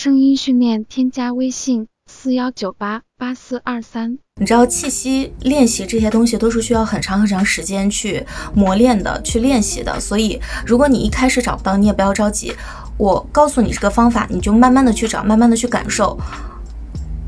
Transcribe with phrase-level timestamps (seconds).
[0.00, 4.16] 声音训练，添加微信四幺九八八四二三。
[4.36, 8.24] 你知道气息练习这些东西都是需要很长很长时间去
[8.54, 9.98] 磨练的，去练习的。
[9.98, 12.52] 所以如果你一开始找不到，你也不要着急。
[12.96, 16.16] 我告诉你这个方法，你就慢慢的去找，慢慢的去感受。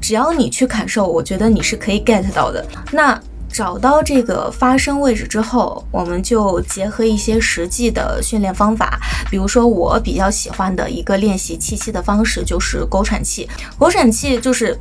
[0.00, 2.64] 只要你去感受，我觉得你是可以 get 到的。
[2.92, 3.20] 那
[3.52, 8.98] 找到这个发声位置之后，我们就结合一些实际的训练方法。
[9.30, 13.48] 比如说，我比较喜欢的一个练习气息的方式就是狗喘气。
[13.78, 14.78] 狗喘气就是。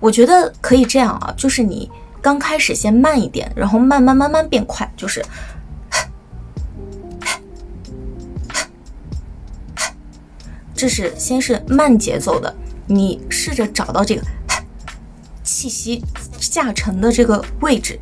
[0.00, 1.88] 我觉得可以这样啊，就是你
[2.20, 5.24] 刚开始先慢一点，然后慢慢慢慢变快，就是，
[10.74, 12.52] 这是先是慢节奏的，
[12.88, 14.22] 你试着找到这个
[15.52, 16.02] 气息
[16.40, 18.00] 下沉的这个位置，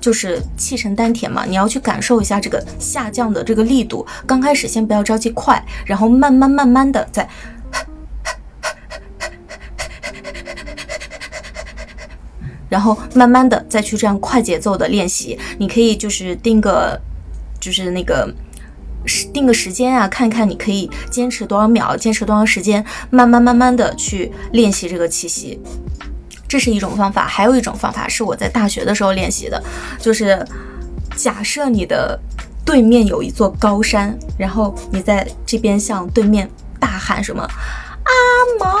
[0.00, 4.04] 就是气沉丹田嘛，你要去感受一下这个下降的这个力度。
[4.26, 7.28] 刚开始先不要着急快，然后慢慢慢慢的再。
[12.68, 17.00] 然后慢慢的再去这样快节奏的练习，你可以就是定个，
[17.58, 18.34] 就是那个
[19.06, 25.58] 时定个时间啊，看看你可以坚持多少秒，坚持多长时间，慢慢慢慢的去练习这个气息，
[26.48, 27.26] 这是一种方法。
[27.26, 29.62] 还有一种方法是我在大学的时候练习的，
[30.00, 30.42] 就是
[31.16, 32.18] 假设你的
[32.64, 38.12] 对面有一座高山，然后你在这边向对面大喊什么阿
[38.58, 38.78] 毛。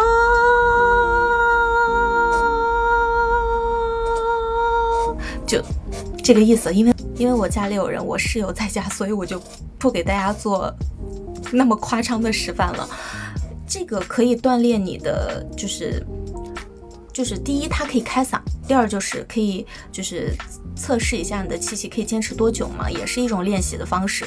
[5.46, 5.62] 就
[6.22, 9.40] 这个意思，因为因为我家里有人，我室友在家，所以我就
[9.78, 10.70] 不给大家做
[11.50, 12.86] 那么夸张的示范了。
[13.66, 16.06] 这个可以锻炼你的，就是
[17.18, 18.38] 就是第一，它可以开嗓；
[18.68, 20.32] 第二，就是可以就是
[20.76, 24.24] 测试一下你的气息可以坚持多久嘛，也是一种练习的方式。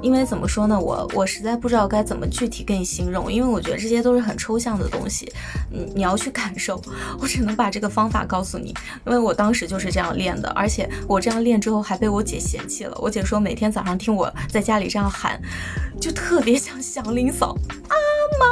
[0.00, 5.28] 因为怎么说呢，我我实在不知道该怎么具体跟你形容，因为我觉得这些都是很抽象的东西，
[5.72, 6.80] 你你要去感受，
[7.18, 8.72] 我只能把这个方法告诉你，
[9.04, 15.42] 因为我当时就是这样练的，而且我这样练之后还被我姐嫌弃了，我姐说每天早上听我在家里这样喊，
[16.00, 17.56] 就特别像祥林嫂。
[17.88, 17.96] 阿
[18.38, 18.46] 毛，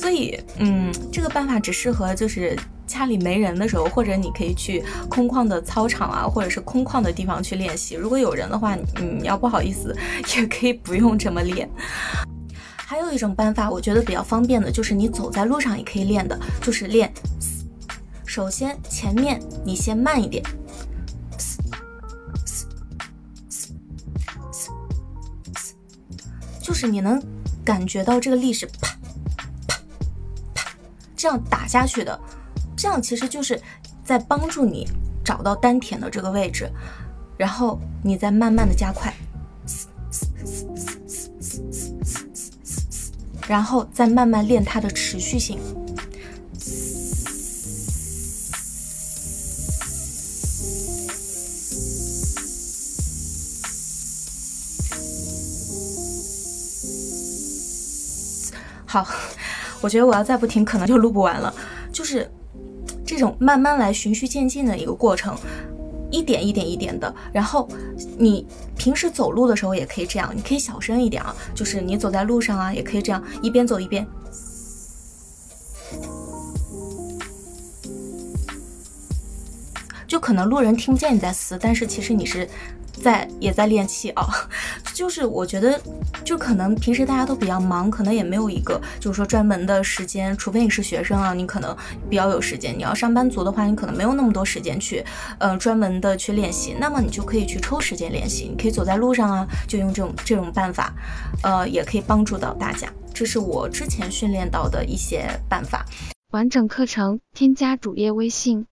[0.00, 2.58] 所以嗯，这个办法只适合就是。
[2.90, 7.94] 家里没人的时候，或者你可以去空旷的操场啊，或者是空旷的地方去练习。
[7.94, 9.96] 如果有人的话，你要不好意思，
[10.36, 11.70] 也可以不用这么练。
[12.76, 17.12] 还有一种办法，我觉得比较方便的，就是你走在路上也可以练的，就是练。
[18.26, 20.42] 首先前面你先慢一点，
[26.60, 27.22] 就是你能
[27.64, 28.89] 感觉到这个力是啪
[31.20, 32.18] 这样打下去的。
[32.74, 33.60] 这样其实就是
[34.02, 34.88] 在帮助你
[35.22, 36.66] 找到丹田的这个位置，
[37.36, 39.14] 然后你再慢慢的加快，
[43.46, 45.58] 然后再慢慢练它的持续性。
[58.86, 59.06] 好，
[59.80, 61.52] 我觉得我要再不停，可能就录不完了，
[61.92, 62.30] 就是。
[63.02, 65.36] 这种慢慢来、循序渐进的一个过程，
[66.12, 67.12] 一点一点一点的。
[67.32, 67.68] 然后
[68.16, 68.46] 你
[68.76, 74.06] 平时走路的时候也可以这样，你可以小声一点啊，就是你走在路上啊，也可以这样，一边走一边，
[80.06, 82.48] 就可能路人听不见你在嘶，但是其实你是。
[83.00, 84.28] 在也在练气啊，
[84.94, 85.80] 就是我觉得，
[86.22, 91.76] 就可能平时大家都比较忙，可能也没有一个就是说专门的时间，除非你是学生啊，你可能
[92.08, 92.76] 比较有时间。
[92.76, 95.04] 你要上班族的话，你可能没有那么多时间去，
[95.38, 96.76] 呃，专门的去练习。
[96.78, 100.92] 那么你就可以去抽时间练习，你可以走在路上啊，就用这种这种办法，
[101.42, 102.88] 呃，也可以帮助到大家。
[103.14, 105.84] 这是我之前训练到的一些办法。
[106.32, 108.66] 完整课程添加主页微信。